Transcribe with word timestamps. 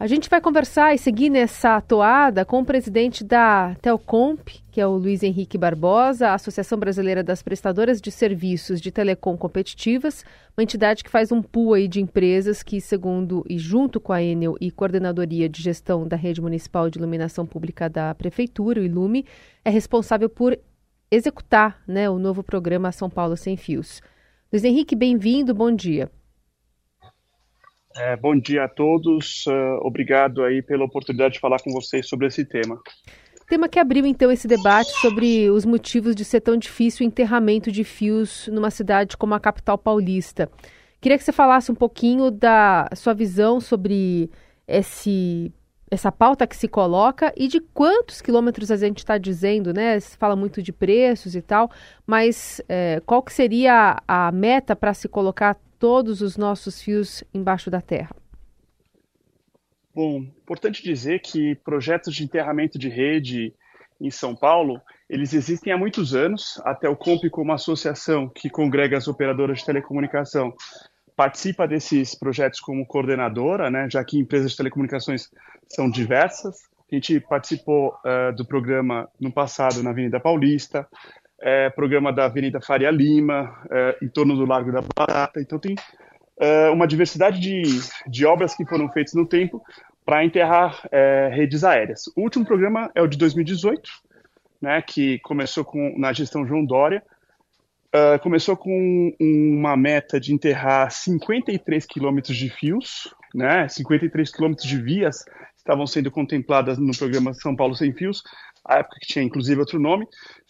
A 0.00 0.06
gente 0.06 0.30
vai 0.30 0.40
conversar 0.40 0.94
e 0.94 0.98
seguir 0.98 1.28
nessa 1.28 1.78
toada 1.78 2.42
com 2.42 2.60
o 2.60 2.64
presidente 2.64 3.22
da 3.22 3.74
Telcomp, 3.82 4.48
que 4.72 4.80
é 4.80 4.86
o 4.86 4.96
Luiz 4.96 5.22
Henrique 5.22 5.58
Barbosa, 5.58 6.28
a 6.28 6.34
Associação 6.36 6.78
Brasileira 6.78 7.22
das 7.22 7.42
Prestadoras 7.42 8.00
de 8.00 8.10
Serviços 8.10 8.80
de 8.80 8.90
Telecom 8.90 9.36
Competitivas, 9.36 10.24
uma 10.56 10.62
entidade 10.62 11.04
que 11.04 11.10
faz 11.10 11.30
um 11.30 11.42
pool 11.42 11.74
aí 11.74 11.86
de 11.86 12.00
empresas 12.00 12.62
que, 12.62 12.80
segundo 12.80 13.44
e 13.46 13.58
junto 13.58 14.00
com 14.00 14.14
a 14.14 14.22
Enel 14.22 14.56
e 14.58 14.70
Coordenadoria 14.70 15.50
de 15.50 15.60
Gestão 15.60 16.08
da 16.08 16.16
Rede 16.16 16.40
Municipal 16.40 16.88
de 16.88 16.98
Iluminação 16.98 17.44
Pública 17.44 17.86
da 17.86 18.14
Prefeitura, 18.14 18.80
o 18.80 18.84
ILUME, 18.84 19.26
é 19.62 19.68
responsável 19.68 20.30
por 20.30 20.58
executar 21.10 21.78
né, 21.86 22.08
o 22.08 22.18
novo 22.18 22.42
programa 22.42 22.90
São 22.90 23.10
Paulo 23.10 23.36
Sem 23.36 23.54
Fios. 23.54 24.00
Luiz 24.50 24.64
Henrique, 24.64 24.96
bem-vindo, 24.96 25.52
bom 25.52 25.70
dia. 25.70 26.10
É, 27.96 28.16
bom 28.16 28.38
dia 28.38 28.64
a 28.64 28.68
todos. 28.68 29.46
Uh, 29.46 29.80
obrigado 29.82 30.44
aí 30.44 30.62
pela 30.62 30.84
oportunidade 30.84 31.34
de 31.34 31.40
falar 31.40 31.60
com 31.60 31.72
vocês 31.72 32.08
sobre 32.08 32.26
esse 32.26 32.44
tema. 32.44 32.80
Tema 33.48 33.68
que 33.68 33.80
abriu 33.80 34.06
então 34.06 34.30
esse 34.30 34.46
debate 34.46 34.90
sobre 35.00 35.50
os 35.50 35.64
motivos 35.64 36.14
de 36.14 36.24
ser 36.24 36.40
tão 36.40 36.56
difícil 36.56 37.04
o 37.04 37.08
enterramento 37.08 37.72
de 37.72 37.82
fios 37.82 38.46
numa 38.46 38.70
cidade 38.70 39.16
como 39.16 39.34
a 39.34 39.40
capital 39.40 39.76
paulista. 39.76 40.48
Queria 41.00 41.18
que 41.18 41.24
você 41.24 41.32
falasse 41.32 41.72
um 41.72 41.74
pouquinho 41.74 42.30
da 42.30 42.88
sua 42.94 43.12
visão 43.12 43.58
sobre 43.58 44.30
esse, 44.68 45.52
essa 45.90 46.12
pauta 46.12 46.46
que 46.46 46.54
se 46.54 46.68
coloca 46.68 47.32
e 47.36 47.48
de 47.48 47.58
quantos 47.58 48.22
quilômetros 48.22 48.70
a 48.70 48.76
gente 48.76 48.98
está 48.98 49.18
dizendo, 49.18 49.74
né? 49.74 49.98
Se 49.98 50.16
fala 50.16 50.36
muito 50.36 50.62
de 50.62 50.72
preços 50.72 51.34
e 51.34 51.42
tal, 51.42 51.70
mas 52.06 52.60
é, 52.68 53.02
qual 53.04 53.20
que 53.20 53.32
seria 53.32 54.00
a 54.06 54.30
meta 54.30 54.76
para 54.76 54.94
se 54.94 55.08
colocar 55.08 55.58
todos 55.80 56.20
os 56.20 56.36
nossos 56.36 56.80
fios 56.80 57.24
embaixo 57.34 57.70
da 57.70 57.80
terra? 57.80 58.14
Bom, 59.92 60.18
importante 60.18 60.84
dizer 60.84 61.20
que 61.20 61.56
projetos 61.56 62.14
de 62.14 62.22
enterramento 62.22 62.78
de 62.78 62.88
rede 62.88 63.52
em 64.00 64.10
São 64.10 64.36
Paulo, 64.36 64.80
eles 65.08 65.34
existem 65.34 65.72
há 65.72 65.78
muitos 65.78 66.14
anos. 66.14 66.60
Até 66.64 66.88
o 66.88 66.96
COMP, 66.96 67.28
como 67.30 67.52
associação 67.52 68.28
que 68.28 68.48
congrega 68.48 68.96
as 68.96 69.08
operadoras 69.08 69.58
de 69.58 69.66
telecomunicação, 69.66 70.54
participa 71.16 71.66
desses 71.66 72.14
projetos 72.14 72.60
como 72.60 72.86
coordenadora, 72.86 73.70
né, 73.70 73.88
já 73.90 74.04
que 74.04 74.18
empresas 74.18 74.52
de 74.52 74.58
telecomunicações 74.58 75.28
são 75.66 75.90
diversas. 75.90 76.56
A 76.90 76.94
gente 76.94 77.20
participou 77.20 77.94
uh, 78.04 78.34
do 78.34 78.44
programa 78.44 79.08
no 79.18 79.32
passado 79.32 79.82
na 79.82 79.90
Avenida 79.90 80.18
Paulista, 80.20 80.86
é, 81.40 81.70
programa 81.70 82.12
da 82.12 82.26
Avenida 82.26 82.60
Faria 82.60 82.90
Lima, 82.90 83.58
é, 83.70 83.96
em 84.02 84.08
torno 84.08 84.36
do 84.36 84.44
Largo 84.44 84.72
da 84.72 84.82
Batata. 84.82 85.40
Então 85.40 85.58
tem 85.58 85.74
é, 86.38 86.68
uma 86.70 86.86
diversidade 86.86 87.40
de, 87.40 87.62
de 88.06 88.26
obras 88.26 88.54
que 88.54 88.66
foram 88.66 88.88
feitas 88.90 89.14
no 89.14 89.26
tempo 89.26 89.62
para 90.04 90.24
enterrar 90.24 90.86
é, 90.90 91.30
redes 91.32 91.64
aéreas. 91.64 92.06
O 92.16 92.22
último 92.22 92.44
programa 92.44 92.90
é 92.94 93.02
o 93.02 93.06
de 93.06 93.16
2018, 93.18 93.90
né, 94.60 94.82
que 94.82 95.18
começou 95.20 95.64
com, 95.64 95.98
na 95.98 96.12
gestão 96.12 96.46
João 96.46 96.64
Dória. 96.64 97.02
Uh, 97.92 98.22
começou 98.22 98.56
com 98.56 99.12
uma 99.20 99.76
meta 99.76 100.20
de 100.20 100.32
enterrar 100.32 100.92
53 100.92 101.84
quilômetros 101.86 102.36
de 102.36 102.48
fios, 102.48 103.12
né, 103.34 103.66
53 103.68 104.30
quilômetros 104.30 104.68
de 104.68 104.80
vias 104.80 105.24
estavam 105.60 105.86
sendo 105.86 106.10
contempladas 106.10 106.78
no 106.78 106.96
programa 106.96 107.32
São 107.34 107.54
Paulo 107.54 107.74
Sem 107.74 107.92
Fios, 107.92 108.22
a 108.64 108.78
época 108.78 108.96
que 109.00 109.06
tinha 109.06 109.24
inclusive 109.24 109.60
outro 109.60 109.78
nome, 109.78 110.06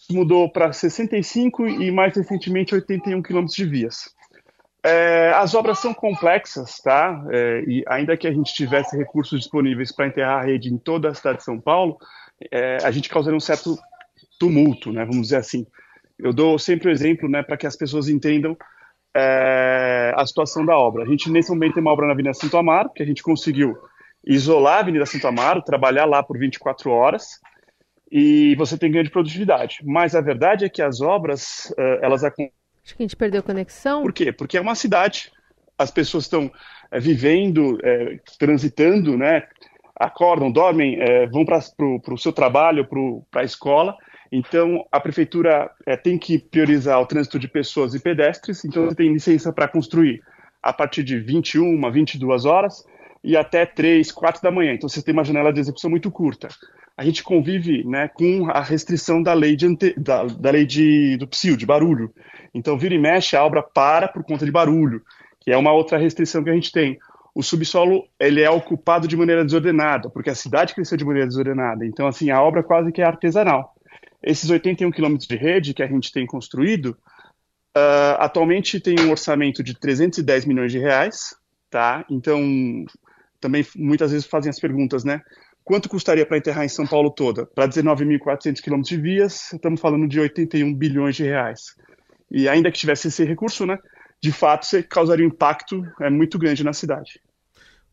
mudou 0.09 0.51
para 0.51 0.73
65 0.73 1.67
e 1.67 1.91
mais 1.91 2.15
recentemente 2.15 2.73
81 2.73 3.21
quilômetros 3.21 3.55
de 3.55 3.65
vias. 3.65 4.13
É, 4.83 5.31
as 5.35 5.53
obras 5.53 5.77
são 5.77 5.93
complexas, 5.93 6.79
tá? 6.79 7.23
É, 7.29 7.63
e 7.67 7.83
ainda 7.87 8.17
que 8.17 8.27
a 8.27 8.33
gente 8.33 8.53
tivesse 8.53 8.97
recursos 8.97 9.39
disponíveis 9.39 9.91
para 9.91 10.07
enterrar 10.07 10.41
a 10.41 10.45
rede 10.45 10.73
em 10.73 10.77
toda 10.77 11.09
a 11.09 11.13
cidade 11.13 11.37
de 11.37 11.43
São 11.43 11.59
Paulo, 11.59 11.97
é, 12.51 12.77
a 12.83 12.89
gente 12.89 13.07
causaria 13.07 13.37
um 13.37 13.41
certo 13.41 13.77
tumulto, 14.39 14.91
né? 14.91 15.05
Vamos 15.05 15.23
dizer 15.23 15.37
assim. 15.37 15.67
Eu 16.17 16.33
dou 16.33 16.57
sempre 16.57 16.89
o 16.89 16.91
exemplo, 16.91 17.27
né, 17.27 17.41
para 17.41 17.57
que 17.57 17.65
as 17.65 17.75
pessoas 17.75 18.07
entendam 18.07 18.55
é, 19.15 20.13
a 20.15 20.25
situação 20.25 20.65
da 20.65 20.77
obra. 20.77 21.03
A 21.03 21.07
gente 21.07 21.31
nesse 21.31 21.49
momento 21.49 21.73
tem 21.73 21.81
uma 21.81 21.91
obra 21.91 22.05
na 22.05 22.13
Avenida 22.13 22.33
Santo 22.33 22.57
Amaro, 22.57 22.91
que 22.91 23.01
a 23.01 23.05
gente 23.05 23.23
conseguiu 23.23 23.75
isolar 24.25 24.77
a 24.77 24.79
Avenida 24.79 25.05
Santo 25.05 25.27
Amaro, 25.27 25.61
trabalhar 25.61 26.05
lá 26.05 26.21
por 26.21 26.37
24 26.37 26.91
horas, 26.91 27.39
e 28.11 28.55
você 28.55 28.77
tem 28.77 28.91
ganho 28.91 29.05
de 29.05 29.09
produtividade. 29.09 29.79
Mas 29.83 30.15
a 30.15 30.21
verdade 30.21 30.65
é 30.65 30.69
que 30.69 30.81
as 30.81 31.01
obras, 31.01 31.73
uh, 31.77 31.99
elas 32.01 32.23
Acho 32.23 32.35
que 32.95 33.03
a 33.03 33.03
gente 33.03 33.15
perdeu 33.15 33.39
a 33.39 33.43
conexão. 33.43 34.01
Por 34.01 34.11
quê? 34.13 34.31
Porque 34.31 34.57
é 34.57 34.61
uma 34.61 34.75
cidade, 34.75 35.31
as 35.77 35.91
pessoas 35.91 36.25
estão 36.25 36.51
é, 36.91 36.99
vivendo, 36.99 37.77
é, 37.83 38.19
transitando, 38.39 39.17
né? 39.17 39.47
acordam, 39.95 40.51
dormem, 40.51 40.99
é, 40.99 41.27
vão 41.27 41.45
para 41.45 41.59
o 42.09 42.17
seu 42.17 42.33
trabalho, 42.33 42.87
para 43.29 43.41
a 43.41 43.45
escola. 43.45 43.95
Então, 44.31 44.83
a 44.91 44.99
prefeitura 44.99 45.69
tem 46.01 46.17
que 46.17 46.39
priorizar 46.39 46.99
o 46.99 47.05
trânsito 47.05 47.37
de 47.37 47.47
pessoas 47.47 47.93
e 47.93 47.99
pedestres. 47.99 48.65
Então, 48.65 48.85
você 48.85 48.95
tem 48.95 49.13
licença 49.13 49.53
para 49.53 49.67
construir 49.67 50.23
a 50.63 50.73
partir 50.73 51.03
de 51.03 51.19
21, 51.19 51.91
22 51.91 52.45
horas 52.45 52.83
e 53.23 53.37
até 53.37 53.65
3, 53.65 54.11
4 54.11 54.41
da 54.41 54.51
manhã. 54.51 54.73
Então, 54.73 54.89
você 54.89 55.01
tem 55.01 55.13
uma 55.13 55.23
janela 55.23 55.53
de 55.53 55.59
execução 55.59 55.89
muito 55.89 56.09
curta 56.09 56.49
a 57.01 57.03
gente 57.03 57.23
convive 57.23 57.83
né, 57.83 58.07
com 58.09 58.49
a 58.51 58.61
restrição 58.61 59.23
da 59.23 59.33
lei, 59.33 59.55
de 59.55 59.65
ante... 59.65 59.99
da, 59.99 60.23
da 60.23 60.51
lei 60.51 60.65
de, 60.65 61.17
do 61.17 61.27
psil, 61.27 61.55
de 61.55 61.65
barulho. 61.65 62.13
Então, 62.53 62.77
vira 62.77 62.93
e 62.93 62.99
mexe, 62.99 63.35
a 63.35 63.43
obra 63.43 63.63
para 63.63 64.07
por 64.07 64.23
conta 64.23 64.45
de 64.45 64.51
barulho, 64.51 65.01
que 65.39 65.51
é 65.51 65.57
uma 65.57 65.71
outra 65.71 65.97
restrição 65.97 66.43
que 66.43 66.49
a 66.49 66.53
gente 66.53 66.71
tem. 66.71 66.99
O 67.33 67.41
subsolo 67.41 68.05
ele 68.19 68.41
é 68.41 68.49
ocupado 68.51 69.07
de 69.07 69.17
maneira 69.17 69.43
desordenada, 69.43 70.11
porque 70.11 70.29
a 70.29 70.35
cidade 70.35 70.75
cresceu 70.75 70.97
de 70.97 71.03
maneira 71.05 71.27
desordenada. 71.27 71.85
Então, 71.85 72.05
assim, 72.05 72.29
a 72.29 72.41
obra 72.41 72.61
quase 72.61 72.91
que 72.91 73.01
é 73.01 73.05
artesanal. 73.05 73.73
Esses 74.21 74.49
81 74.49 74.91
quilômetros 74.91 75.27
de 75.27 75.35
rede 75.35 75.73
que 75.73 75.81
a 75.81 75.87
gente 75.87 76.11
tem 76.11 76.27
construído, 76.27 76.95
uh, 77.75 78.19
atualmente 78.19 78.79
tem 78.79 78.99
um 78.99 79.09
orçamento 79.09 79.63
de 79.63 79.73
310 79.73 80.45
milhões 80.45 80.71
de 80.71 80.77
reais, 80.77 81.35
tá? 81.69 82.05
Então, 82.11 82.39
também 83.41 83.65
muitas 83.75 84.11
vezes 84.11 84.25
fazem 84.25 84.49
as 84.49 84.59
perguntas, 84.59 85.03
né? 85.03 85.19
Quanto 85.63 85.89
custaria 85.89 86.25
para 86.25 86.37
enterrar 86.37 86.63
em 86.63 86.69
São 86.69 86.87
Paulo 86.87 87.11
toda? 87.11 87.45
Para 87.45 87.67
19.400 87.67 88.61
quilômetros 88.61 88.89
de 88.89 89.01
vias, 89.01 89.51
estamos 89.53 89.79
falando 89.79 90.07
de 90.07 90.19
81 90.19 90.73
bilhões 90.73 91.15
de 91.15 91.23
reais. 91.23 91.75
E 92.31 92.47
ainda 92.47 92.71
que 92.71 92.79
tivesse 92.79 93.09
esse 93.09 93.23
recurso, 93.23 93.65
né, 93.65 93.77
de 94.21 94.31
fato, 94.31 94.65
você 94.65 94.81
causaria 94.81 95.25
um 95.25 95.29
impacto 95.29 95.83
é, 95.99 96.09
muito 96.09 96.39
grande 96.39 96.63
na 96.63 96.73
cidade. 96.73 97.19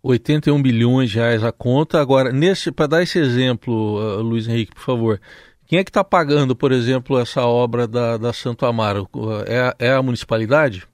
81 0.02 0.62
bilhões 0.62 1.10
de 1.10 1.16
reais 1.16 1.42
a 1.42 1.50
conta. 1.50 2.00
Agora, 2.00 2.30
para 2.74 2.86
dar 2.86 3.02
esse 3.02 3.18
exemplo, 3.18 3.98
uh, 3.98 4.22
Luiz 4.22 4.46
Henrique, 4.46 4.74
por 4.74 4.82
favor, 4.82 5.20
quem 5.66 5.78
é 5.78 5.84
que 5.84 5.90
está 5.90 6.04
pagando, 6.04 6.54
por 6.54 6.72
exemplo, 6.72 7.18
essa 7.18 7.42
obra 7.42 7.86
da, 7.86 8.16
da 8.16 8.32
Santo 8.32 8.64
Amaro? 8.64 9.08
É, 9.46 9.86
é 9.88 9.92
a 9.92 10.02
municipalidade? 10.02 10.86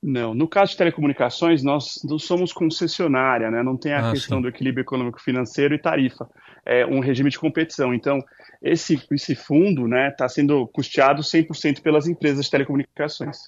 Não, 0.00 0.32
no 0.32 0.46
caso 0.46 0.72
de 0.72 0.78
telecomunicações, 0.78 1.62
nós 1.62 2.00
não 2.04 2.18
somos 2.18 2.52
concessionária, 2.52 3.50
né? 3.50 3.62
não 3.64 3.76
tem 3.76 3.92
a 3.92 4.08
ah, 4.08 4.12
questão 4.12 4.38
sim. 4.38 4.42
do 4.42 4.48
equilíbrio 4.48 4.82
econômico-financeiro 4.82 5.74
e 5.74 5.78
tarifa, 5.78 6.28
é 6.64 6.86
um 6.86 7.00
regime 7.00 7.30
de 7.30 7.38
competição. 7.38 7.92
Então, 7.92 8.20
esse, 8.62 9.02
esse 9.10 9.34
fundo 9.34 9.86
está 9.86 9.88
né, 9.88 10.10
tá 10.10 10.28
sendo 10.28 10.68
custeado 10.68 11.22
100% 11.22 11.82
pelas 11.82 12.06
empresas 12.06 12.44
de 12.44 12.50
telecomunicações. 12.50 13.38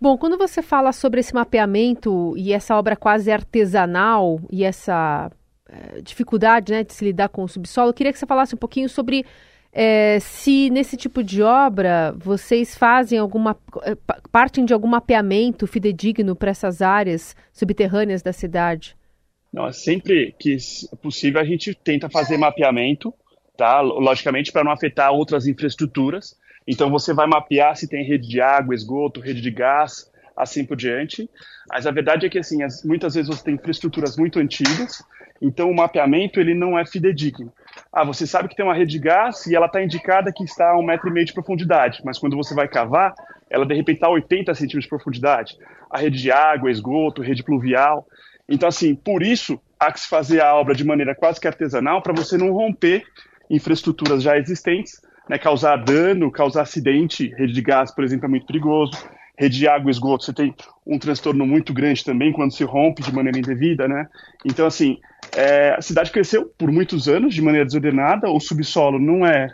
Bom, 0.00 0.16
quando 0.16 0.38
você 0.38 0.62
fala 0.62 0.92
sobre 0.92 1.20
esse 1.20 1.34
mapeamento 1.34 2.34
e 2.36 2.52
essa 2.52 2.76
obra 2.76 2.94
quase 2.94 3.32
artesanal 3.32 4.38
e 4.50 4.62
essa 4.62 5.30
é, 5.68 6.02
dificuldade 6.02 6.72
né, 6.72 6.84
de 6.84 6.92
se 6.92 7.04
lidar 7.04 7.30
com 7.30 7.42
o 7.42 7.48
subsolo, 7.48 7.88
eu 7.88 7.94
queria 7.94 8.12
que 8.12 8.18
você 8.18 8.26
falasse 8.26 8.54
um 8.54 8.58
pouquinho 8.58 8.88
sobre 8.88 9.24
é, 9.78 10.18
se 10.20 10.70
nesse 10.70 10.96
tipo 10.96 11.22
de 11.22 11.42
obra 11.42 12.14
vocês 12.16 12.74
fazem 12.74 13.18
alguma 13.18 13.54
é, 13.82 13.94
partem 14.32 14.64
de 14.64 14.72
algum 14.72 14.88
mapeamento 14.88 15.66
fidedigno 15.66 16.34
para 16.34 16.50
essas 16.50 16.80
áreas 16.80 17.36
subterrâneas 17.52 18.22
da 18.22 18.32
cidade? 18.32 18.96
Não, 19.52 19.70
sempre 19.70 20.34
que 20.38 20.56
possível 21.02 21.42
a 21.42 21.44
gente 21.44 21.74
tenta 21.74 22.08
fazer 22.08 22.38
mapeamento, 22.38 23.12
tá? 23.54 23.82
Logicamente 23.82 24.50
para 24.50 24.64
não 24.64 24.72
afetar 24.72 25.12
outras 25.12 25.46
infraestruturas. 25.46 26.34
Então 26.66 26.90
você 26.90 27.12
vai 27.12 27.26
mapear 27.26 27.76
se 27.76 27.86
tem 27.86 28.02
rede 28.02 28.26
de 28.26 28.40
água, 28.40 28.74
esgoto, 28.74 29.20
rede 29.20 29.42
de 29.42 29.50
gás, 29.50 30.10
assim 30.34 30.64
por 30.64 30.78
diante. 30.78 31.28
Mas 31.68 31.86
a 31.86 31.90
verdade 31.90 32.24
é 32.24 32.30
que 32.30 32.38
assim, 32.38 32.60
muitas 32.82 33.14
vezes 33.14 33.28
você 33.28 33.44
tem 33.44 33.54
infraestruturas 33.56 34.16
muito 34.16 34.38
antigas, 34.38 35.04
então 35.42 35.70
o 35.70 35.76
mapeamento 35.76 36.40
ele 36.40 36.54
não 36.54 36.78
é 36.78 36.86
fidedigno. 36.86 37.52
Ah, 37.98 38.04
você 38.04 38.26
sabe 38.26 38.46
que 38.46 38.54
tem 38.54 38.62
uma 38.62 38.74
rede 38.74 38.90
de 38.90 38.98
gás 38.98 39.46
e 39.46 39.56
ela 39.56 39.64
está 39.64 39.82
indicada 39.82 40.30
que 40.30 40.44
está 40.44 40.72
a 40.72 40.78
um 40.78 40.84
metro 40.84 41.08
e 41.08 41.10
meio 41.10 41.24
de 41.24 41.32
profundidade, 41.32 42.02
mas 42.04 42.18
quando 42.18 42.36
você 42.36 42.54
vai 42.54 42.68
cavar, 42.68 43.14
ela 43.48 43.64
de 43.64 43.72
repente 43.72 43.96
está 43.96 44.08
a 44.08 44.10
80 44.10 44.52
centímetros 44.52 44.84
de 44.84 44.90
profundidade. 44.90 45.56
A 45.90 45.96
rede 45.96 46.20
de 46.20 46.30
água, 46.30 46.70
esgoto, 46.70 47.22
rede 47.22 47.42
pluvial. 47.42 48.06
Então, 48.46 48.68
assim, 48.68 48.94
por 48.94 49.22
isso 49.22 49.58
há 49.80 49.90
que 49.90 50.00
se 50.00 50.08
fazer 50.10 50.42
a 50.42 50.54
obra 50.54 50.74
de 50.74 50.84
maneira 50.84 51.14
quase 51.14 51.40
que 51.40 51.48
artesanal 51.48 52.02
para 52.02 52.12
você 52.12 52.36
não 52.36 52.52
romper 52.52 53.02
infraestruturas 53.48 54.22
já 54.22 54.36
existentes, 54.36 55.00
né, 55.26 55.38
causar 55.38 55.76
dano, 55.76 56.30
causar 56.30 56.62
acidente. 56.62 57.32
Rede 57.34 57.54
de 57.54 57.62
gás, 57.62 57.94
por 57.94 58.04
exemplo, 58.04 58.26
é 58.26 58.28
muito 58.28 58.46
perigoso. 58.46 58.92
Rede 59.38 59.58
de 59.58 59.68
água 59.68 59.90
e 59.90 59.92
esgoto, 59.92 60.24
você 60.24 60.32
tem 60.32 60.54
um 60.86 60.98
transtorno 60.98 61.46
muito 61.46 61.72
grande 61.72 62.04
também 62.04 62.32
quando 62.32 62.52
se 62.52 62.64
rompe 62.64 63.02
de 63.02 63.14
maneira 63.14 63.38
indevida, 63.38 63.86
né? 63.86 64.08
Então, 64.44 64.66
assim, 64.66 64.98
é, 65.36 65.74
a 65.76 65.82
cidade 65.82 66.10
cresceu 66.10 66.46
por 66.56 66.70
muitos 66.70 67.08
anos 67.08 67.34
de 67.34 67.42
maneira 67.42 67.66
desordenada, 67.66 68.30
o 68.30 68.40
subsolo 68.40 68.98
não 68.98 69.26
é, 69.26 69.48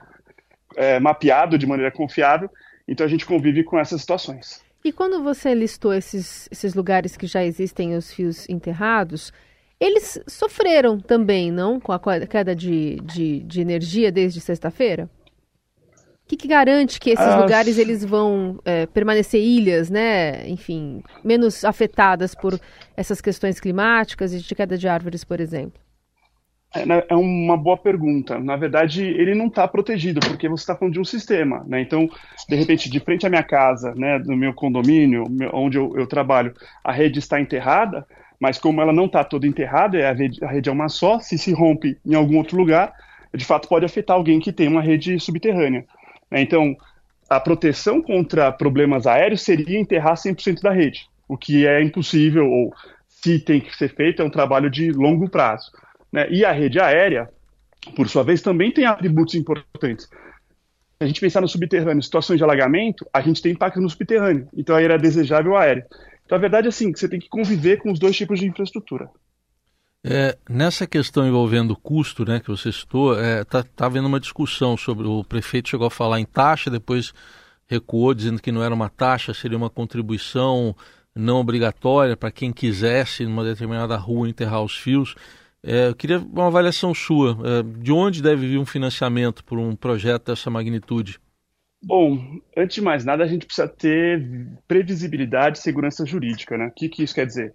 é 0.76 1.00
mapeado 1.00 1.58
de 1.58 1.66
maneira 1.66 1.90
confiável, 1.90 2.48
então 2.86 3.04
a 3.04 3.08
gente 3.08 3.26
convive 3.26 3.64
com 3.64 3.78
essas 3.78 4.00
situações. 4.00 4.62
E 4.84 4.92
quando 4.92 5.22
você 5.22 5.54
listou 5.54 5.92
esses, 5.92 6.48
esses 6.50 6.74
lugares 6.74 7.16
que 7.16 7.26
já 7.26 7.44
existem 7.44 7.94
os 7.96 8.12
fios 8.12 8.48
enterrados, 8.48 9.32
eles 9.78 10.20
sofreram 10.28 11.00
também, 11.00 11.50
não? 11.50 11.80
Com 11.80 11.92
a 11.92 12.00
queda 12.26 12.54
de, 12.54 12.96
de, 13.02 13.40
de 13.40 13.60
energia 13.60 14.12
desde 14.12 14.40
sexta-feira? 14.40 15.08
O 16.32 16.34
que, 16.34 16.48
que, 16.48 16.48
garante 16.48 16.98
que 16.98 17.10
esses 17.10 17.26
ah, 17.26 17.40
lugares 17.40 17.76
eles 17.76 18.02
vão 18.02 18.58
é, 18.64 18.86
permanecer 18.86 19.38
ilhas, 19.38 19.90
né? 19.90 20.48
Enfim, 20.48 21.02
menos 21.22 21.62
afetadas 21.62 22.34
por 22.34 22.58
essas 22.96 23.20
questões 23.20 23.60
climáticas 23.60 24.32
e 24.32 24.38
de 24.38 24.54
queda 24.54 24.78
de 24.78 24.88
árvores, 24.88 25.24
por 25.24 25.40
exemplo? 25.40 25.78
É, 26.74 26.86
né, 26.86 27.02
é 27.06 27.14
uma 27.14 27.54
boa 27.54 27.76
pergunta. 27.76 28.38
Na 28.38 28.56
verdade, 28.56 29.02
ele 29.02 29.34
não 29.34 29.48
está 29.48 29.68
protegido, 29.68 30.20
porque 30.20 30.48
você 30.48 30.62
está 30.62 30.74
falando 30.74 30.94
de 30.94 31.00
um 31.00 31.04
sistema, 31.04 31.66
né? 31.66 31.82
Então, 31.82 32.08
de 32.48 32.56
repente, 32.56 32.88
de 32.88 32.98
frente 32.98 33.26
à 33.26 33.28
minha 33.28 33.42
casa, 33.42 33.94
né, 33.94 34.18
no 34.20 34.34
meu 34.34 34.54
condomínio, 34.54 35.24
onde 35.52 35.76
eu, 35.76 35.92
eu 35.98 36.06
trabalho, 36.06 36.54
a 36.82 36.92
rede 36.92 37.18
está 37.18 37.38
enterrada, 37.38 38.06
mas 38.40 38.58
como 38.58 38.80
ela 38.80 38.92
não 38.92 39.04
está 39.04 39.22
toda 39.22 39.46
enterrada, 39.46 39.98
a 40.08 40.14
rede, 40.14 40.42
a 40.42 40.48
rede 40.48 40.70
é 40.70 40.72
uma 40.72 40.88
só, 40.88 41.18
se 41.18 41.36
se 41.36 41.52
rompe 41.52 41.98
em 42.06 42.14
algum 42.14 42.38
outro 42.38 42.56
lugar, 42.56 42.90
de 43.34 43.44
fato 43.44 43.68
pode 43.68 43.84
afetar 43.84 44.16
alguém 44.16 44.40
que 44.40 44.50
tem 44.50 44.66
uma 44.66 44.80
rede 44.80 45.20
subterrânea. 45.20 45.84
Né? 46.32 46.40
Então, 46.40 46.74
a 47.28 47.38
proteção 47.38 48.02
contra 48.02 48.50
problemas 48.50 49.06
aéreos 49.06 49.42
seria 49.42 49.78
enterrar 49.78 50.14
100% 50.14 50.62
da 50.62 50.72
rede, 50.72 51.06
o 51.28 51.36
que 51.36 51.66
é 51.66 51.82
impossível, 51.82 52.50
ou 52.50 52.74
se 53.06 53.38
tem 53.38 53.60
que 53.60 53.76
ser 53.76 53.94
feito, 53.94 54.22
é 54.22 54.24
um 54.24 54.30
trabalho 54.30 54.70
de 54.70 54.90
longo 54.90 55.28
prazo. 55.28 55.70
Né? 56.10 56.26
E 56.30 56.44
a 56.44 56.50
rede 56.50 56.80
aérea, 56.80 57.28
por 57.94 58.08
sua 58.08 58.24
vez, 58.24 58.40
também 58.40 58.72
tem 58.72 58.86
atributos 58.86 59.34
importantes. 59.34 60.06
Se 60.06 61.04
a 61.04 61.06
gente 61.06 61.20
pensar 61.20 61.40
no 61.40 61.48
subterrâneo, 61.48 62.02
situações 62.02 62.38
de 62.38 62.44
alagamento, 62.44 63.06
a 63.12 63.20
gente 63.20 63.42
tem 63.42 63.52
impacto 63.52 63.80
no 63.80 63.90
subterrâneo. 63.90 64.48
Então 64.56 64.74
aí 64.74 64.84
era 64.84 64.96
desejável 64.96 65.56
aéreo. 65.56 65.84
Então 66.24 66.38
a 66.38 66.40
verdade 66.40 66.66
é 66.66 66.70
assim, 66.70 66.92
que 66.92 66.98
você 66.98 67.08
tem 67.08 67.18
que 67.18 67.28
conviver 67.28 67.78
com 67.78 67.90
os 67.90 67.98
dois 67.98 68.16
tipos 68.16 68.38
de 68.38 68.46
infraestrutura. 68.46 69.08
É, 70.04 70.36
nessa 70.48 70.86
questão 70.86 71.26
envolvendo 71.26 71.76
custo, 71.76 72.24
né, 72.24 72.40
que 72.40 72.48
você 72.48 72.72
citou, 72.72 73.12
está 73.12 73.24
é, 73.24 73.44
tá, 73.44 73.62
tá 73.62 73.86
havendo 73.86 74.08
uma 74.08 74.18
discussão 74.18 74.76
sobre 74.76 75.06
o 75.06 75.22
prefeito 75.22 75.68
chegou 75.68 75.86
a 75.86 75.90
falar 75.90 76.18
em 76.18 76.24
taxa, 76.24 76.68
depois 76.68 77.12
recuou 77.68 78.12
dizendo 78.12 78.42
que 78.42 78.50
não 78.50 78.64
era 78.64 78.74
uma 78.74 78.88
taxa, 78.88 79.32
seria 79.32 79.56
uma 79.56 79.70
contribuição 79.70 80.74
não 81.14 81.38
obrigatória 81.38 82.16
para 82.16 82.32
quem 82.32 82.52
quisesse 82.52 83.24
numa 83.24 83.44
determinada 83.44 83.96
rua 83.96 84.28
enterrar 84.28 84.62
os 84.62 84.76
fios. 84.76 85.14
É, 85.62 85.88
eu 85.88 85.94
queria 85.94 86.18
uma 86.18 86.48
avaliação 86.48 86.92
sua. 86.92 87.38
É, 87.44 87.62
de 87.62 87.92
onde 87.92 88.22
deve 88.22 88.48
vir 88.48 88.58
um 88.58 88.66
financiamento 88.66 89.44
por 89.44 89.58
um 89.58 89.76
projeto 89.76 90.26
dessa 90.26 90.50
magnitude? 90.50 91.20
Bom, 91.84 92.40
antes 92.56 92.76
de 92.76 92.80
mais 92.80 93.04
nada, 93.04 93.24
a 93.24 93.26
gente 93.26 93.46
precisa 93.46 93.68
ter 93.68 94.48
previsibilidade 94.66 95.58
e 95.58 95.62
segurança 95.62 96.04
jurídica. 96.06 96.56
Né? 96.56 96.66
O 96.66 96.72
que, 96.72 96.88
que 96.88 97.02
isso 97.02 97.14
quer 97.14 97.26
dizer? 97.26 97.54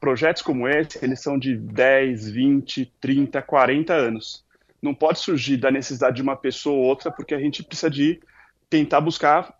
Projetos 0.00 0.42
como 0.42 0.66
esse, 0.66 0.98
eles 1.04 1.20
são 1.20 1.38
de 1.38 1.56
10, 1.56 2.30
20, 2.30 2.92
30, 3.00 3.42
40 3.42 3.92
anos. 3.92 4.44
Não 4.80 4.94
pode 4.94 5.18
surgir 5.18 5.58
da 5.58 5.70
necessidade 5.70 6.16
de 6.16 6.22
uma 6.22 6.34
pessoa 6.34 6.76
ou 6.76 6.84
outra, 6.84 7.10
porque 7.10 7.34
a 7.34 7.38
gente 7.38 7.62
precisa 7.62 7.90
de 7.90 8.18
tentar 8.70 9.00
buscar 9.00 9.54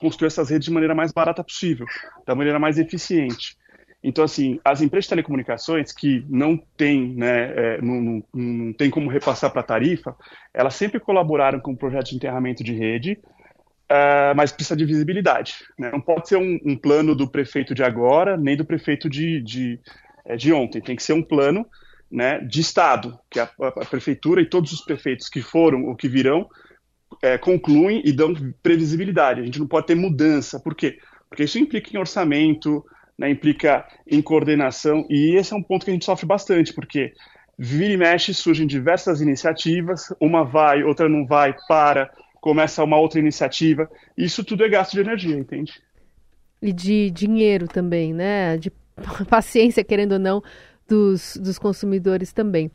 construir 0.00 0.26
essas 0.26 0.50
redes 0.50 0.66
de 0.66 0.72
maneira 0.72 0.94
mais 0.94 1.12
barata 1.12 1.44
possível, 1.44 1.86
da 2.26 2.34
maneira 2.34 2.58
mais 2.58 2.78
eficiente. 2.78 3.56
Então, 4.02 4.22
assim, 4.22 4.60
as 4.62 4.82
empresas 4.82 5.06
de 5.06 5.10
telecomunicações 5.10 5.90
que 5.90 6.26
não 6.28 6.58
têm, 6.76 7.14
né, 7.14 7.52
é, 7.56 7.80
não, 7.80 8.00
não, 8.02 8.24
não 8.34 8.72
tem 8.74 8.90
como 8.90 9.08
repassar 9.08 9.50
para 9.50 9.62
a 9.62 9.64
tarifa, 9.64 10.14
elas 10.52 10.74
sempre 10.74 11.00
colaboraram 11.00 11.58
com 11.58 11.72
o 11.72 11.76
projeto 11.76 12.10
de 12.10 12.16
enterramento 12.16 12.62
de 12.62 12.74
rede, 12.74 13.18
uh, 13.90 14.34
mas 14.36 14.52
precisa 14.52 14.76
de 14.76 14.84
visibilidade. 14.84 15.56
Né? 15.78 15.90
Não 15.90 16.00
pode 16.00 16.28
ser 16.28 16.36
um, 16.36 16.58
um, 16.64 16.76
plano 16.76 17.14
do 17.14 17.28
prefeito 17.28 17.74
de 17.74 17.82
agora, 17.82 18.36
nem 18.36 18.56
do 18.56 18.64
prefeito 18.64 19.08
de, 19.08 19.40
de, 19.42 19.80
é, 20.24 20.36
de 20.36 20.52
ontem. 20.52 20.80
Tem 20.80 20.96
que 20.96 21.02
ser 21.02 21.12
um 21.12 21.22
plano 21.22 21.66
né, 22.10 22.38
de 22.40 22.60
Estado, 22.60 23.18
que 23.30 23.40
a, 23.40 23.50
a, 23.60 23.84
prefeitura 23.84 24.40
e 24.40 24.46
todos 24.46 24.72
os 24.72 24.80
prefeitos 24.80 25.28
que 25.28 25.42
foram 25.42 25.84
ou 25.86 25.96
que 25.96 26.08
virão 26.08 26.48
é, 27.22 27.38
concluem 27.38 28.02
e 28.04 28.12
dão 28.12 28.34
previsibilidade. 28.62 29.40
A 29.40 29.44
gente 29.44 29.58
não 29.58 29.66
pode 29.66 29.86
ter 29.86 29.94
mudança. 29.94 30.60
Por 30.60 30.74
quê? 30.74 30.98
Porque 31.28 31.44
isso 31.44 31.58
implica 31.58 31.90
em 31.92 31.98
orçamento, 31.98 32.84
né, 33.18 33.30
implica 33.30 33.86
em 34.06 34.20
coordenação, 34.20 35.06
e 35.08 35.36
esse 35.36 35.52
é 35.52 35.56
um 35.56 35.62
ponto 35.62 35.84
que 35.84 35.90
a 35.90 35.94
gente 35.94 36.04
sofre 36.04 36.26
bastante, 36.26 36.72
porque 36.72 37.12
vira 37.58 37.92
e 37.92 37.96
mexe 37.96 38.34
surgem 38.34 38.66
diversas 38.66 39.20
iniciativas, 39.20 40.12
uma 40.20 40.44
vai, 40.44 40.82
outra 40.82 41.08
não 41.08 41.26
vai, 41.26 41.54
para, 41.68 42.10
começa 42.44 42.84
uma 42.84 42.98
outra 42.98 43.18
iniciativa, 43.18 43.90
isso 44.14 44.44
tudo 44.44 44.66
é 44.66 44.68
gasto 44.68 44.92
de 44.92 45.00
energia, 45.00 45.34
entende? 45.34 45.80
E 46.60 46.74
de 46.74 47.10
dinheiro 47.10 47.66
também, 47.66 48.12
né? 48.12 48.58
De 48.58 48.70
paciência, 49.30 49.82
querendo 49.82 50.12
ou 50.12 50.18
não, 50.18 50.42
dos, 50.86 51.38
dos 51.38 51.58
consumidores 51.58 52.34
também. 52.34 52.70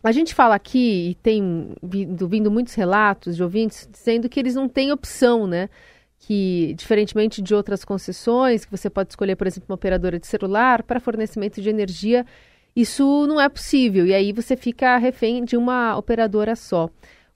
A 0.00 0.12
gente 0.12 0.32
fala 0.32 0.54
aqui, 0.54 1.10
e 1.10 1.14
tem 1.16 1.74
vindo, 1.82 2.28
vindo 2.28 2.52
muitos 2.52 2.74
relatos 2.74 3.34
de 3.34 3.42
ouvintes 3.42 3.88
dizendo 3.90 4.28
que 4.28 4.38
eles 4.38 4.54
não 4.54 4.68
têm 4.68 4.92
opção, 4.92 5.44
né? 5.44 5.68
que, 6.20 6.72
diferentemente 6.74 7.42
de 7.42 7.52
outras 7.52 7.84
concessões, 7.84 8.64
que 8.64 8.70
você 8.70 8.88
pode 8.88 9.10
escolher, 9.10 9.34
por 9.34 9.48
exemplo, 9.48 9.66
uma 9.70 9.74
operadora 9.74 10.20
de 10.20 10.26
celular 10.28 10.84
para 10.84 11.00
fornecimento 11.00 11.60
de 11.60 11.68
energia, 11.68 12.24
isso 12.76 13.26
não 13.26 13.40
é 13.40 13.48
possível. 13.48 14.06
E 14.06 14.14
aí 14.14 14.30
você 14.30 14.54
fica 14.54 14.98
refém 14.98 15.44
de 15.44 15.56
uma 15.56 15.96
operadora 15.96 16.54
só. 16.54 16.88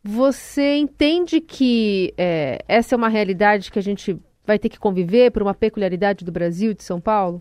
Você 0.06 0.77
entende 0.77 1.41
que 1.41 2.12
é, 2.19 2.62
essa 2.69 2.95
é 2.95 2.97
uma 2.97 3.09
realidade 3.09 3.73
que 3.73 3.79
a 3.79 3.83
gente 3.83 4.21
vai 4.47 4.59
ter 4.59 4.69
que 4.69 4.79
conviver 4.79 5.31
por 5.31 5.41
uma 5.41 5.55
peculiaridade 5.55 6.27
do 6.27 6.31
Brasil 6.31 6.73
e 6.73 6.75
de 6.75 6.85
São 6.85 7.01
Paulo? 7.01 7.41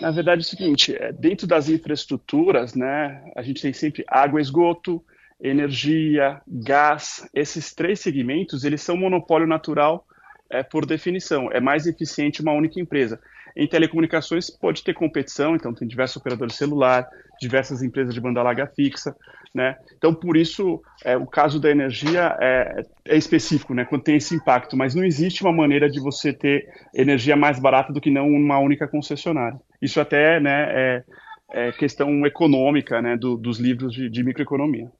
Na 0.00 0.10
verdade 0.10 0.40
é 0.40 0.42
o 0.42 0.44
seguinte, 0.44 0.96
é, 0.96 1.12
dentro 1.12 1.46
das 1.46 1.68
infraestruturas, 1.68 2.74
né, 2.74 3.22
a 3.36 3.42
gente 3.42 3.62
tem 3.62 3.72
sempre 3.72 4.04
água, 4.08 4.40
esgoto, 4.40 5.00
energia, 5.40 6.42
gás. 6.44 7.28
Esses 7.32 7.72
três 7.72 8.00
segmentos, 8.00 8.64
eles 8.64 8.82
são 8.82 8.96
monopólio 8.96 9.46
natural 9.46 10.04
é, 10.50 10.64
por 10.64 10.84
definição. 10.84 11.52
É 11.52 11.60
mais 11.60 11.86
eficiente 11.86 12.42
uma 12.42 12.52
única 12.52 12.80
empresa. 12.80 13.20
Em 13.56 13.66
telecomunicações 13.66 14.50
pode 14.50 14.84
ter 14.84 14.92
competição, 14.92 15.56
então 15.56 15.72
tem 15.72 15.88
diversos 15.88 16.16
operadores 16.16 16.56
celular, 16.56 17.08
diversas 17.40 17.82
empresas 17.82 18.12
de 18.12 18.20
banda 18.20 18.42
larga 18.42 18.66
fixa, 18.66 19.16
né? 19.54 19.76
Então 19.96 20.14
por 20.14 20.36
isso 20.36 20.82
é, 21.02 21.16
o 21.16 21.26
caso 21.26 21.58
da 21.58 21.70
energia 21.70 22.36
é, 22.38 22.82
é, 23.06 23.16
específico, 23.16 23.72
né? 23.72 23.86
Quando 23.86 24.02
tem 24.02 24.16
esse 24.16 24.34
impacto, 24.34 24.76
mas 24.76 24.94
não 24.94 25.02
existe 25.02 25.42
uma 25.42 25.52
maneira 25.52 25.88
de 25.88 25.98
você 25.98 26.34
ter 26.34 26.68
energia 26.94 27.34
mais 27.34 27.58
barata 27.58 27.94
do 27.94 28.00
que 28.00 28.10
não 28.10 28.28
uma 28.28 28.58
única 28.58 28.86
concessionária. 28.86 29.58
Isso 29.80 30.00
até, 30.00 30.38
né, 30.38 30.68
é, 30.70 31.04
é 31.50 31.72
questão 31.72 32.26
econômica, 32.26 33.00
né, 33.00 33.16
do, 33.16 33.36
dos 33.36 33.58
livros 33.58 33.94
de, 33.94 34.10
de 34.10 34.22
microeconomia. 34.22 34.90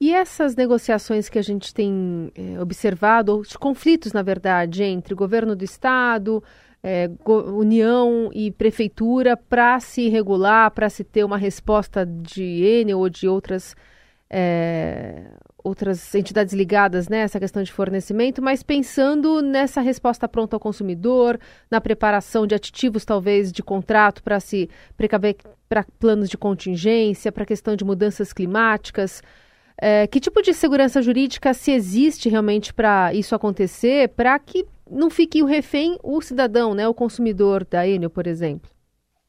E 0.00 0.14
essas 0.14 0.56
negociações 0.56 1.28
que 1.28 1.38
a 1.38 1.42
gente 1.42 1.74
tem 1.74 2.32
é, 2.34 2.58
observado, 2.58 3.36
os 3.36 3.54
conflitos, 3.54 4.14
na 4.14 4.22
verdade, 4.22 4.82
entre 4.82 5.14
governo 5.14 5.54
do 5.54 5.62
Estado, 5.62 6.42
é, 6.82 7.10
União 7.26 8.30
e 8.32 8.50
Prefeitura 8.50 9.36
para 9.36 9.78
se 9.80 10.08
regular, 10.08 10.70
para 10.70 10.88
se 10.88 11.04
ter 11.04 11.24
uma 11.24 11.36
resposta 11.36 12.06
de 12.06 12.42
Enel 12.42 12.98
ou 12.98 13.08
de 13.08 13.28
outras, 13.28 13.76
é, 14.30 15.24
outras 15.62 16.14
entidades 16.14 16.54
ligadas 16.54 17.08
nessa 17.08 17.36
né, 17.38 17.40
questão 17.40 17.62
de 17.62 17.70
fornecimento, 17.70 18.40
mas 18.40 18.62
pensando 18.62 19.42
nessa 19.42 19.80
resposta 19.80 20.26
pronta 20.26 20.56
ao 20.56 20.60
consumidor, 20.60 21.38
na 21.70 21.80
preparação 21.80 22.46
de 22.46 22.54
aditivos, 22.54 23.04
talvez, 23.04 23.52
de 23.52 23.62
contrato 23.62 24.22
para 24.22 24.40
se 24.40 24.68
precaver 24.96 25.36
para 25.68 25.84
planos 25.98 26.28
de 26.28 26.38
contingência, 26.38 27.30
para 27.30 27.44
a 27.44 27.46
questão 27.46 27.76
de 27.76 27.84
mudanças 27.84 28.32
climáticas. 28.32 29.22
É, 29.82 30.06
que 30.06 30.20
tipo 30.20 30.42
de 30.42 30.52
segurança 30.52 31.00
jurídica 31.00 31.54
se 31.54 31.70
existe 31.70 32.28
realmente 32.28 32.72
para 32.74 33.14
isso 33.14 33.34
acontecer, 33.34 34.08
para 34.10 34.38
que 34.38 34.66
não 34.90 35.10
fique 35.10 35.42
o 35.42 35.46
refém 35.46 35.98
o 36.02 36.20
cidadão, 36.20 36.74
né, 36.74 36.86
o 36.88 36.94
consumidor 36.94 37.64
da 37.64 37.86
Enel, 37.86 38.10
por 38.10 38.26
exemplo? 38.26 38.70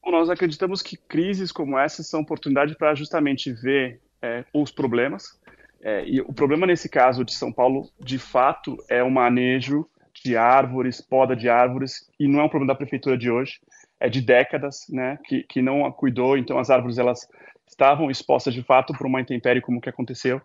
Nós 0.04 0.28
acreditamos 0.28 0.82
que 0.82 0.96
crises 0.96 1.52
como 1.52 1.78
essa 1.78 2.02
são 2.02 2.20
oportunidade 2.20 2.76
para 2.76 2.94
justamente 2.94 3.52
ver 3.52 4.00
é, 4.20 4.44
os 4.52 4.70
problemas. 4.70 5.40
É, 5.80 6.04
e 6.06 6.20
o 6.20 6.32
problema 6.32 6.66
nesse 6.66 6.88
caso 6.88 7.24
de 7.24 7.32
São 7.34 7.52
Paulo, 7.52 7.88
de 8.00 8.18
fato, 8.18 8.76
é 8.88 9.02
o 9.02 9.10
manejo 9.10 9.86
de 10.24 10.36
árvores, 10.36 11.00
poda 11.00 11.34
de 11.34 11.48
árvores, 11.48 12.08
e 12.18 12.28
não 12.28 12.40
é 12.40 12.44
um 12.44 12.48
problema 12.48 12.72
da 12.72 12.78
prefeitura 12.78 13.16
de 13.16 13.30
hoje, 13.30 13.60
é 13.98 14.08
de 14.08 14.20
décadas, 14.20 14.86
né, 14.88 15.18
que, 15.24 15.42
que 15.44 15.62
não 15.62 15.90
cuidou, 15.92 16.36
então 16.36 16.58
as 16.58 16.70
árvores 16.70 16.98
elas 16.98 17.26
estavam 17.66 18.10
expostas 18.10 18.52
de 18.52 18.62
fato 18.62 18.92
por 18.92 19.06
uma 19.06 19.20
intempérie 19.20 19.62
como 19.62 19.80
que 19.80 19.88
aconteceu. 19.88 20.40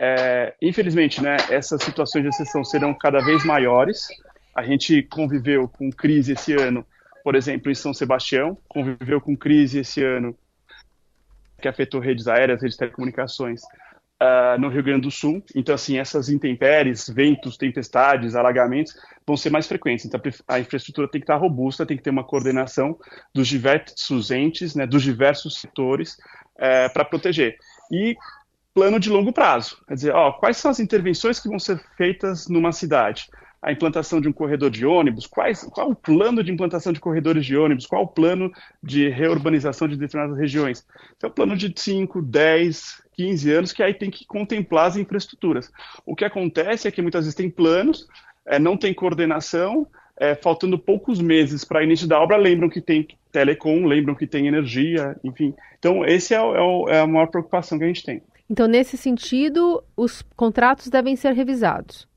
É, 0.00 0.54
infelizmente, 0.62 1.22
né, 1.22 1.36
essas 1.50 1.82
situações 1.82 2.22
de 2.22 2.28
exceção 2.28 2.62
serão 2.62 2.94
cada 2.94 3.18
vez 3.18 3.44
maiores. 3.44 4.06
A 4.58 4.62
gente 4.64 5.04
conviveu 5.04 5.68
com 5.68 5.88
crise 5.88 6.32
esse 6.32 6.52
ano, 6.52 6.84
por 7.22 7.36
exemplo, 7.36 7.70
em 7.70 7.76
São 7.76 7.94
Sebastião, 7.94 8.58
conviveu 8.66 9.20
com 9.20 9.36
crise 9.36 9.78
esse 9.78 10.02
ano 10.02 10.36
que 11.62 11.68
afetou 11.68 12.00
redes 12.00 12.26
aéreas, 12.26 12.60
redes 12.60 12.74
de 12.74 12.80
telecomunicações 12.80 13.62
uh, 14.20 14.58
no 14.58 14.68
Rio 14.68 14.82
Grande 14.82 15.02
do 15.02 15.12
Sul. 15.12 15.44
Então, 15.54 15.76
assim, 15.76 15.96
essas 15.96 16.28
intempéries, 16.28 17.08
ventos, 17.08 17.56
tempestades, 17.56 18.34
alagamentos 18.34 18.96
vão 19.24 19.36
ser 19.36 19.50
mais 19.50 19.68
frequentes. 19.68 20.04
Então, 20.04 20.20
a 20.48 20.58
infraestrutura 20.58 21.06
tem 21.06 21.20
que 21.20 21.24
estar 21.24 21.36
robusta, 21.36 21.86
tem 21.86 21.96
que 21.96 22.02
ter 22.02 22.10
uma 22.10 22.24
coordenação 22.24 22.98
dos 23.32 23.46
diversos 23.46 24.32
entes, 24.32 24.74
né, 24.74 24.88
dos 24.88 25.04
diversos 25.04 25.60
setores 25.60 26.14
uh, 26.56 26.92
para 26.92 27.04
proteger. 27.04 27.56
E 27.92 28.16
plano 28.74 28.98
de 28.98 29.08
longo 29.08 29.32
prazo. 29.32 29.80
Quer 29.86 29.94
dizer, 29.94 30.14
ó, 30.16 30.32
quais 30.32 30.56
são 30.56 30.68
as 30.68 30.80
intervenções 30.80 31.38
que 31.38 31.48
vão 31.48 31.60
ser 31.60 31.80
feitas 31.96 32.48
numa 32.48 32.72
cidade? 32.72 33.28
A 33.60 33.72
implantação 33.72 34.20
de 34.20 34.28
um 34.28 34.32
corredor 34.32 34.70
de 34.70 34.86
ônibus, 34.86 35.26
quais, 35.26 35.64
qual 35.64 35.90
o 35.90 35.94
plano 35.94 36.44
de 36.44 36.52
implantação 36.52 36.92
de 36.92 37.00
corredores 37.00 37.44
de 37.44 37.56
ônibus, 37.56 37.86
qual 37.86 38.04
o 38.04 38.08
plano 38.08 38.52
de 38.82 39.08
reurbanização 39.08 39.88
de 39.88 39.96
determinadas 39.96 40.38
regiões. 40.38 40.86
Então, 41.16 41.30
plano 41.30 41.56
de 41.56 41.72
5, 41.74 42.22
10, 42.22 43.02
15 43.14 43.52
anos, 43.52 43.72
que 43.72 43.82
aí 43.82 43.92
tem 43.92 44.10
que 44.10 44.24
contemplar 44.24 44.86
as 44.86 44.96
infraestruturas. 44.96 45.70
O 46.06 46.14
que 46.14 46.24
acontece 46.24 46.86
é 46.86 46.90
que 46.90 47.02
muitas 47.02 47.24
vezes 47.24 47.34
tem 47.34 47.50
planos, 47.50 48.06
é, 48.46 48.58
não 48.58 48.76
tem 48.76 48.94
coordenação, 48.94 49.88
é, 50.16 50.34
faltando 50.34 50.78
poucos 50.78 51.20
meses 51.20 51.64
para 51.64 51.82
início 51.82 52.06
da 52.06 52.20
obra, 52.20 52.36
lembram 52.36 52.68
que 52.68 52.80
tem 52.80 53.06
telecom, 53.30 53.84
lembram 53.86 54.14
que 54.14 54.26
tem 54.26 54.46
energia, 54.46 55.16
enfim. 55.22 55.54
Então, 55.78 56.04
esse 56.04 56.34
é, 56.34 56.38
é, 56.38 56.96
é 56.96 57.00
a 57.00 57.06
maior 57.06 57.26
preocupação 57.26 57.78
que 57.78 57.84
a 57.84 57.88
gente 57.88 58.04
tem. 58.04 58.22
Então, 58.50 58.66
nesse 58.66 58.96
sentido, 58.96 59.82
os 59.96 60.22
contratos 60.34 60.88
devem 60.88 61.14
ser 61.16 61.32
revisados. 61.34 62.07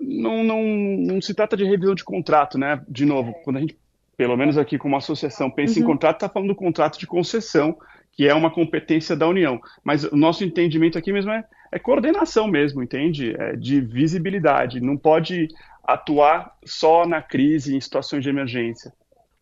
Não, 0.00 0.42
não, 0.42 0.62
não 0.62 1.20
se 1.22 1.34
trata 1.34 1.56
de 1.56 1.64
revisão 1.64 1.94
de 1.94 2.04
contrato, 2.04 2.58
né? 2.58 2.82
De 2.88 3.04
novo, 3.04 3.32
quando 3.44 3.56
a 3.58 3.60
gente, 3.60 3.76
pelo 4.16 4.36
menos 4.36 4.58
aqui 4.58 4.76
como 4.76 4.96
associação, 4.96 5.50
pensa 5.50 5.78
uhum. 5.78 5.84
em 5.84 5.88
contrato, 5.88 6.16
está 6.16 6.28
falando 6.28 6.48
do 6.48 6.54
contrato 6.54 6.98
de 6.98 7.06
concessão, 7.06 7.76
que 8.12 8.28
é 8.28 8.34
uma 8.34 8.50
competência 8.50 9.16
da 9.16 9.28
União. 9.28 9.60
Mas 9.82 10.04
o 10.04 10.16
nosso 10.16 10.44
entendimento 10.44 10.98
aqui 10.98 11.12
mesmo 11.12 11.30
é, 11.30 11.44
é 11.72 11.78
coordenação 11.78 12.46
mesmo, 12.48 12.82
entende? 12.82 13.34
É 13.38 13.56
de 13.56 13.80
visibilidade. 13.80 14.80
Não 14.80 14.96
pode 14.96 15.48
atuar 15.82 16.56
só 16.64 17.06
na 17.06 17.20
crise, 17.20 17.76
em 17.76 17.80
situações 17.80 18.22
de 18.22 18.30
emergência. 18.30 18.92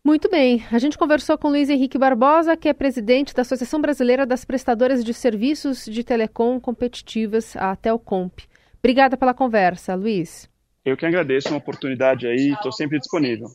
Muito 0.05 0.29
bem. 0.29 0.61
A 0.69 0.77
gente 0.79 0.97
conversou 0.97 1.37
com 1.37 1.47
Luiz 1.47 1.69
Henrique 1.69 1.97
Barbosa, 1.97 2.57
que 2.57 2.67
é 2.67 2.73
presidente 2.73 3.33
da 3.33 3.41
Associação 3.41 3.79
Brasileira 3.79 4.25
das 4.25 4.43
Prestadoras 4.43 5.01
de 5.01 5.13
Serviços 5.13 5.85
de 5.85 6.03
Telecom 6.03 6.59
Competitivas, 6.59 7.55
a 7.55 7.73
Telcomp. 7.75 8.41
Obrigada 8.83 9.15
pela 9.15 9.33
conversa, 9.33 9.95
Luiz. 9.95 10.49
Eu 10.83 10.97
que 10.97 11.05
agradeço 11.05 11.53
a 11.53 11.55
oportunidade 11.55 12.27
aí, 12.27 12.51
estou 12.51 12.69
sempre 12.69 12.99
disponível. 12.99 13.47